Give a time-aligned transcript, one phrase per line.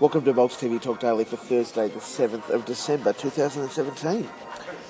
[0.00, 4.28] Welcome to Molk TV Talk Daily for Thursday, the 7th of December 2017.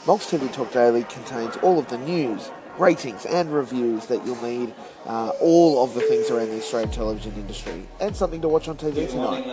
[0.06, 4.74] Molk TV Talk Daily contains all of the news, ratings, and reviews that you'll need,
[5.04, 8.78] uh, all of the things around the Australian television industry, and something to watch on
[8.78, 9.44] TV tonight.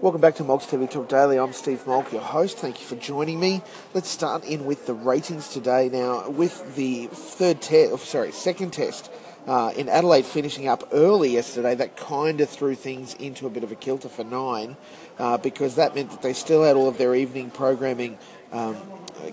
[0.00, 1.38] Welcome back to Molk TV Talk Daily.
[1.38, 2.58] I'm Steve Molk, your host.
[2.58, 3.62] Thank you for joining me.
[3.94, 5.88] Let's start in with the ratings today.
[5.88, 9.08] Now, with the third test, sorry, second test
[9.46, 13.64] uh, in Adelaide finishing up early yesterday, that kind of threw things into a bit
[13.64, 14.76] of a kilter for nine,
[15.18, 18.18] uh, because that meant that they still had all of their evening programming
[18.52, 18.76] um,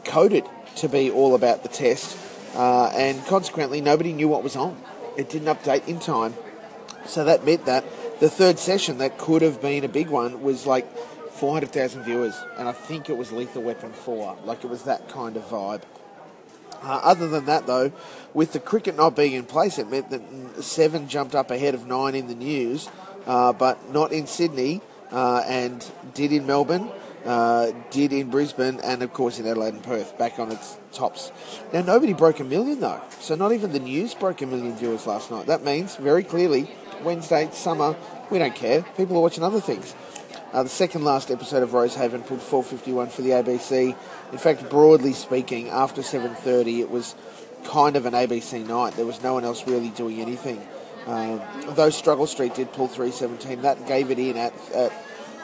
[0.03, 0.45] coded
[0.77, 2.17] to be all about the test,
[2.55, 4.81] uh, and consequently, nobody knew what was on.
[5.17, 6.33] It didn't update in time,
[7.05, 7.83] so that meant that
[8.19, 10.85] the third session that could have been a big one was like
[11.31, 14.37] 400,000 viewers, and I think it was Lethal Weapon 4.
[14.45, 15.81] Like it was that kind of vibe.
[16.83, 17.91] Uh, other than that, though,
[18.33, 20.21] with the cricket not being in place, it meant that
[20.63, 22.89] seven jumped up ahead of nine in the news,
[23.27, 24.81] uh, but not in Sydney,
[25.11, 26.89] uh, and did in Melbourne,
[27.25, 31.31] uh, did in Brisbane, and of course in Adelaide and Perth, back on its tops.
[31.71, 35.05] Now, nobody broke a million, though, so not even the news broke a million viewers
[35.05, 35.45] last night.
[35.45, 36.71] That means, very clearly,
[37.03, 37.95] Wednesday, summer,
[38.31, 38.83] we don't care.
[38.97, 39.93] People are watching other things.
[40.53, 43.95] Uh, the second last episode of Rosehaven pulled 451 for the ABC.
[44.33, 47.15] In fact, broadly speaking, after 7:30, it was
[47.63, 48.95] kind of an ABC night.
[48.95, 50.61] There was no one else really doing anything.
[51.07, 54.91] Um, though Struggle Street did pull 317, that gave it in at, at,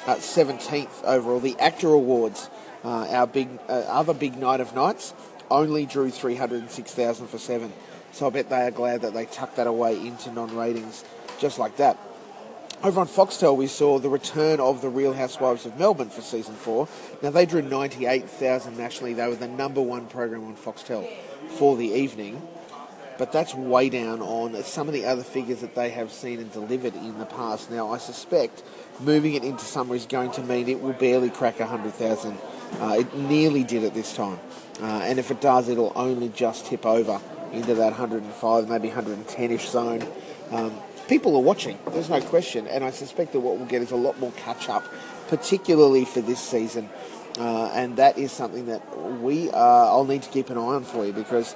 [0.08, 1.40] at 17th overall.
[1.40, 2.50] The AACTA Awards,
[2.84, 5.14] uh, our big uh, other big night of nights,
[5.50, 7.72] only drew 306,000 for seven.
[8.12, 11.06] So I bet they are glad that they tucked that away into non-ratings
[11.40, 11.98] just like that.
[12.84, 16.54] Over on Foxtel, we saw the return of the Real Housewives of Melbourne for season
[16.54, 16.88] four.
[17.24, 19.16] Now, they drew 98,000 nationally.
[19.16, 21.10] They were the number one program on Foxtel
[21.58, 22.40] for the evening.
[23.18, 26.52] But that's way down on some of the other figures that they have seen and
[26.52, 27.72] delivered in the past.
[27.72, 28.62] Now, I suspect
[29.00, 32.38] moving it into summer is going to mean it will barely crack 100,000.
[32.80, 34.40] Uh, it nearly did at this time.
[34.80, 37.20] Uh, and if it does, it'll only just tip over
[37.52, 40.08] into that 105, maybe 110 ish zone.
[40.52, 43.92] Um, people are watching, there's no question, and I suspect that what we'll get is
[43.92, 44.84] a lot more catch up,
[45.28, 46.90] particularly for this season.
[47.40, 48.82] Uh, and that is something that
[49.22, 51.56] we uh, I'll need to keep an eye on for you because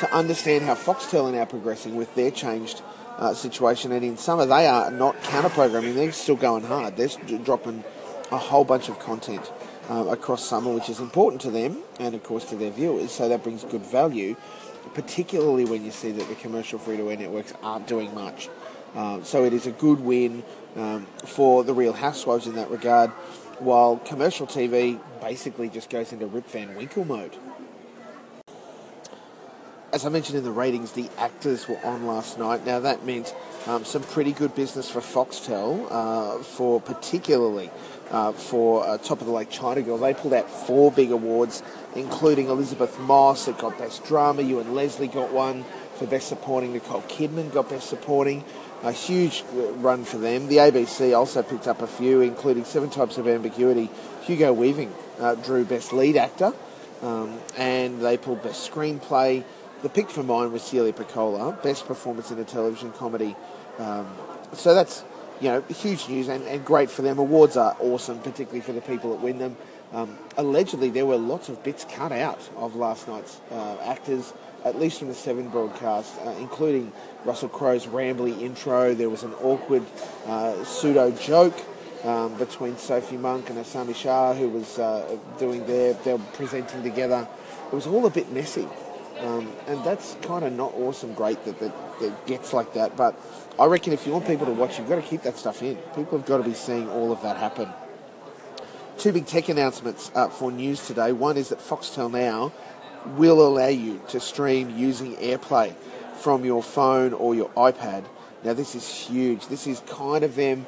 [0.00, 2.82] to understand how Foxtel are now progressing with their changed
[3.16, 6.96] uh, situation, and in summer they are not counter programming; they're still going hard.
[6.96, 7.08] They're
[7.44, 7.84] dropping
[8.32, 9.52] a whole bunch of content
[9.88, 13.10] uh, across summer, which is important to them and of course to their viewers.
[13.10, 14.36] So that brings good value,
[14.94, 18.48] particularly when you see that the commercial free-to-air networks aren't doing much.
[18.94, 20.42] Um, so it is a good win
[20.76, 23.10] um, for the Real Housewives in that regard,
[23.58, 27.36] while commercial TV basically just goes into Rip Van Winkle mode.
[29.92, 32.64] As I mentioned in the ratings, the AACTAs were on last night.
[32.64, 33.34] Now that meant
[33.66, 37.70] um, some pretty good business for Foxtel, uh, for particularly
[38.10, 39.98] uh, for uh, Top of the Lake China Girl.
[39.98, 41.62] They pulled out four big awards,
[41.96, 43.48] including Elisabeth Moss.
[43.48, 44.42] It got Best Drama.
[44.42, 45.64] Ewen Leslie got one
[45.96, 46.72] for Best Supporting.
[46.72, 48.44] Nicole Kidman got Best Supporting
[48.82, 50.48] a huge run for them.
[50.48, 53.90] The ABC also picked up a few, including Seven Types of Ambiguity.
[54.22, 56.52] Hugo Weaving uh, drew Best Lead Actor,
[57.02, 59.44] um, and they pulled Best Screenplay.
[59.82, 63.34] The pick for mine was Celia Pacquola, Best Performance in a Television Comedy.
[63.78, 64.06] Um,
[64.52, 65.04] so that's
[65.40, 67.18] you know huge news and, and great for them.
[67.18, 69.56] Awards are awesome, particularly for the people that win them.
[69.92, 74.32] Um, allegedly, there were lots of bits cut out of last night's uh, AACTAs
[74.64, 76.92] at least from the Seven broadcast, uh, including
[77.24, 78.94] Russell Crowe's rambly intro.
[78.94, 79.84] There was an awkward
[80.26, 81.58] uh, pseudo joke
[82.04, 86.82] um, between Sophie Monk and Asami Shah, who was uh, doing their, they were presenting
[86.82, 87.26] together.
[87.66, 88.68] It was all a bit messy.
[89.20, 92.96] Um, and that's kind of not awesome, great that, that, that gets like that.
[92.96, 93.18] But
[93.58, 95.76] I reckon if you want people to watch, you've got to keep that stuff in.
[95.94, 97.68] People have got to be seeing all of that happen.
[98.98, 101.12] Two big tech announcements uh, for news today.
[101.12, 102.52] One is that Foxtel Now
[103.16, 105.74] will allow you to stream using AirPlay
[106.16, 108.04] from your phone or your iPad.
[108.44, 109.46] Now, this is huge.
[109.48, 110.66] This is kind of them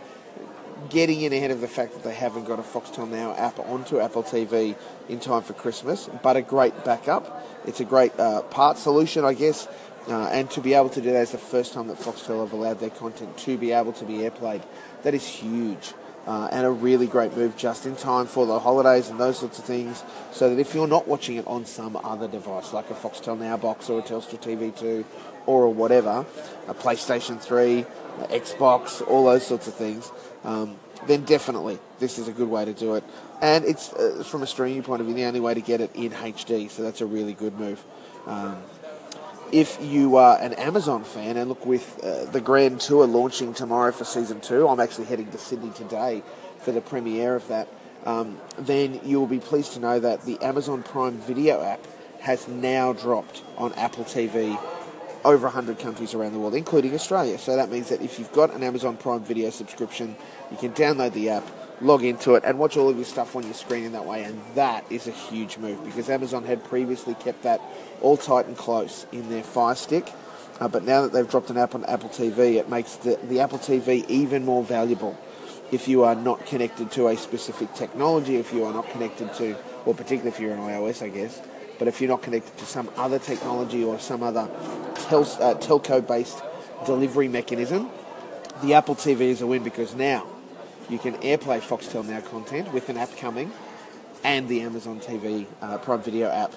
[0.91, 4.00] getting in ahead of the fact that they haven't got a Foxtel Now app onto
[4.00, 4.76] Apple TV
[5.09, 7.47] in time for Christmas, but a great backup.
[7.67, 9.69] It's a great uh, part solution, I guess,
[10.09, 12.53] uh, and to be able to do that is the first time that Foxtel have
[12.53, 14.62] allowed their content to be able to be airplayed.
[15.05, 15.94] That is huge
[16.26, 19.59] uh, and a really great move just in time for the holidays and those sorts
[19.59, 20.03] of things.
[20.32, 23.56] So that if you're not watching it on some other device, like a Foxtel Now
[23.56, 25.05] box or a Telstra TV2
[25.47, 26.25] or a whatever,
[26.69, 27.85] a PlayStation 3,
[28.29, 30.11] Xbox, all those sorts of things,
[30.44, 30.76] um,
[31.06, 33.04] then definitely this is a good way to do it.
[33.40, 35.90] And it's, uh, from a streaming point of view, the only way to get it
[35.94, 37.82] in HD, so that's a really good move.
[38.26, 38.62] Um,
[39.50, 43.93] if you are an Amazon fan, and look, with uh, the Grand Tour launching tomorrow
[43.93, 46.22] for season two, I'm actually heading to Sydney today
[46.60, 47.69] for the premiere of that.
[48.04, 51.87] Um, then you will be pleased to know that the Amazon Prime Video app
[52.20, 54.58] has now dropped on Apple TV
[55.25, 57.39] over 100 countries around the world, including Australia.
[57.39, 60.17] So that means that if you've got an Amazon Prime Video subscription,
[60.51, 61.45] you can download the app,
[61.81, 64.25] log into it, and watch all of your stuff on your screen in that way.
[64.25, 67.61] And that is a huge move because Amazon had previously kept that
[68.01, 70.13] all tight and close in their Fire Stick.
[70.61, 73.41] Uh, but now that they've dropped an app on Apple TV, it makes the, the
[73.41, 75.19] Apple TV even more valuable
[75.73, 79.57] if you are not connected to a specific technology, if you are not connected to,
[79.87, 81.41] or particularly if you're an iOS, I guess,
[81.82, 84.49] but if you're not connected to some other technology or some other
[85.08, 86.40] tel- uh, telco based
[86.87, 87.90] delivery mechanism,
[88.62, 90.25] the Apple TV is a win because now
[90.88, 93.50] you can AirPlay Foxtel Now content with an app coming,
[94.23, 96.52] and the Amazon TV uh, Prime Video app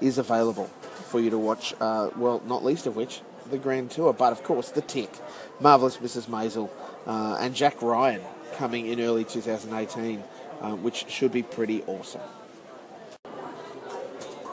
[0.00, 0.66] is available
[1.10, 1.74] for you to watch.
[1.80, 3.20] Uh, well, not least of which
[3.50, 5.10] the Grand Tour, but of course the Tick,
[5.58, 6.28] Marvelous Mrs.
[6.28, 6.70] Maisel,
[7.04, 8.20] uh, and Jack Ryan
[8.54, 10.22] coming in early 2018,
[10.60, 12.20] uh, which should be pretty awesome.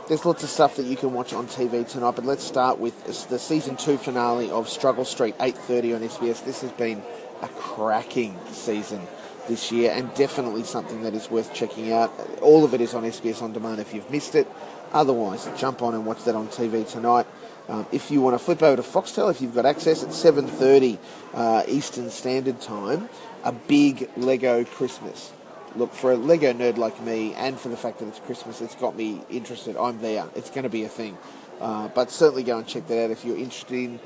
[0.08, 3.28] There's lots of stuff that you can watch on TV tonight, but let's start with
[3.28, 6.42] the season two finale of Struggle Street, 8:30 on SBS.
[6.42, 7.02] This has been
[7.42, 9.02] a cracking season
[9.48, 12.14] this year, and definitely something that is worth checking out.
[12.44, 14.48] All of it is on SBS on demand if you've missed it.
[14.94, 17.26] Otherwise, jump on and watch that on TV tonight.
[17.68, 21.00] Um, if you want to flip over to Foxtel, if you've got access at 7:30
[21.34, 23.10] uh, Eastern Standard Time,
[23.44, 25.32] a big Lego Christmas
[25.76, 28.76] look, for a Lego nerd like me, and for the fact that it's Christmas, it's
[28.76, 29.78] got me interested.
[29.78, 30.28] I'm there.
[30.36, 31.18] It's going to be a thing.
[31.60, 34.00] Uh, but certainly go and check that out if you're interested in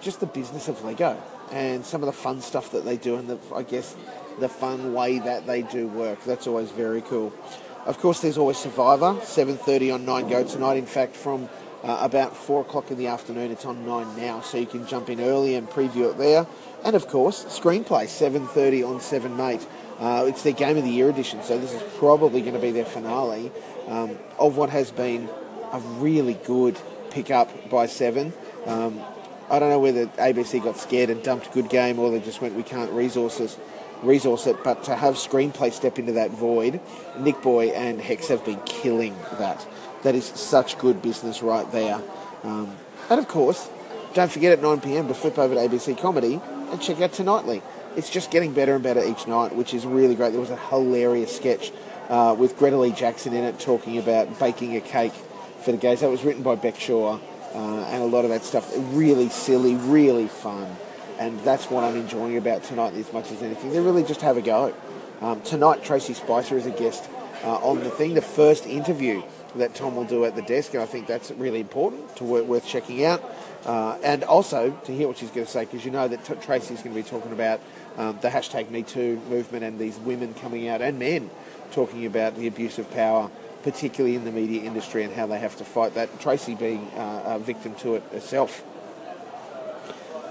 [0.00, 1.20] just the business of Lego
[1.52, 3.94] and some of the fun stuff that they do, and the, I guess
[4.40, 6.22] the fun way that they do work.
[6.24, 7.32] That's always very cool.
[7.86, 10.76] Of course, there's always Survivor, 7:30 on Nine Go tonight.
[10.76, 11.48] In fact, from
[11.84, 15.08] uh, about four o'clock in the afternoon, it's on Nine now, so you can jump
[15.08, 16.46] in early and preview it there.
[16.84, 19.66] And of course, Screenplay, 7:30 on Seven Mate.
[19.98, 22.70] Uh, it's their Game of the Year edition, so this is probably going to be
[22.70, 23.50] their finale
[23.88, 25.28] um, of what has been
[25.72, 26.78] a really good
[27.10, 28.32] pickup by Seven.
[28.66, 29.00] Um,
[29.48, 32.54] I don't know whether ABC got scared and dumped Good Game or they just went,
[32.54, 33.56] we can't resources
[34.02, 36.80] resource it, but to have screenplay step into that void,
[37.16, 39.66] Nichboy and Hex have been killing that.
[40.02, 42.00] That is such good business right there.
[42.42, 42.76] Um,
[43.08, 43.68] and of course,
[44.14, 46.40] don't forget at 9 pm to flip over to ABC Comedy
[46.70, 47.62] and check out Tonightly
[47.96, 50.30] it's just getting better and better each night, which is really great.
[50.30, 51.72] There was a hilarious sketch
[52.08, 55.14] uh, with Greta Lee Jackson in it talking about baking a cake
[55.62, 56.00] for the gays.
[56.00, 57.18] That was written by Bec Shaw,
[57.54, 60.76] uh, and a lot of that stuff really silly, really fun.
[61.18, 63.70] And that's what I'm enjoying about tonight as much as anything.
[63.72, 64.74] They really just have a go.
[65.22, 67.08] Um, tonight, Tracey Spicer is a guest
[67.42, 69.22] uh, on the thing, the first interview
[69.56, 72.46] that Tom will do at the desk, and I think that's really important to work,
[72.46, 73.22] worth checking out.
[73.64, 76.34] Uh, and also to hear what she's going to say, because you know that t-
[76.34, 77.60] Tracey's going to be talking about
[77.96, 81.30] um, the hashtag MeToo movement and these women coming out and men
[81.72, 83.28] talking about the abuse of power,
[83.62, 86.20] particularly in the media industry and how they have to fight that.
[86.20, 88.62] Tracey being uh, a victim to it herself.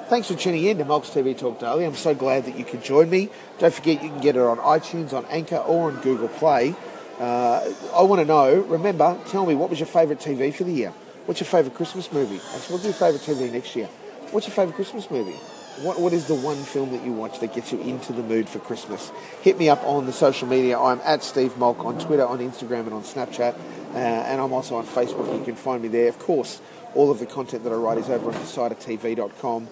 [0.07, 1.83] Thanks for tuning in to Molk's TV Talk Daily.
[1.83, 3.29] I'm so glad that you could join me.
[3.57, 6.75] Don't forget you can get it on iTunes, on Anchor, or on Google Play.
[7.19, 10.73] Uh, I want to know, remember, tell me what was your favourite TV for the
[10.73, 10.89] year?
[11.25, 12.39] What's your favourite Christmas movie?
[12.53, 13.87] Actually, we'll do favourite TV next year.
[14.31, 15.39] What's your favourite Christmas movie?
[15.81, 18.47] what, what is the one film that you watch that gets you into the mood
[18.47, 19.11] for Christmas?
[19.41, 20.79] Hit me up on the social media.
[20.79, 23.55] I'm at Steve Molk on Twitter, on Instagram, and on Snapchat.
[23.93, 25.37] Uh, and I'm also on Facebook.
[25.37, 26.07] You can find me there.
[26.07, 26.61] Of course,
[26.93, 29.67] all of the content that I write is over on decidertv.com.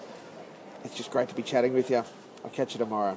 [0.84, 2.04] It's just great to be chatting with you.
[2.44, 3.16] I'll catch you tomorrow.